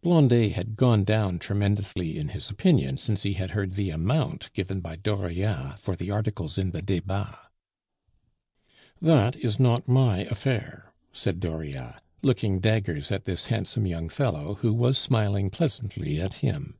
Blondet 0.00 0.52
had 0.52 0.76
gone 0.76 1.02
down 1.02 1.40
tremendously 1.40 2.16
in 2.16 2.28
his 2.28 2.50
opinion 2.50 2.96
since 2.98 3.24
he 3.24 3.32
had 3.32 3.50
heard 3.50 3.74
the 3.74 3.90
amount 3.90 4.48
given 4.52 4.78
by 4.80 4.94
Dauriat 4.94 5.80
for 5.80 5.96
the 5.96 6.08
articles 6.08 6.56
in 6.56 6.70
the 6.70 6.80
Debats. 6.80 7.48
"That 9.00 9.34
is 9.34 9.58
not 9.58 9.88
my 9.88 10.18
affair," 10.18 10.92
said 11.12 11.40
Dauriat, 11.40 12.00
looking 12.22 12.60
daggers 12.60 13.10
at 13.10 13.24
this 13.24 13.46
handsome 13.46 13.84
young 13.86 14.08
fellow, 14.08 14.54
who 14.54 14.72
was 14.72 14.98
smiling 14.98 15.50
pleasantly 15.50 16.20
at 16.20 16.34
him. 16.34 16.78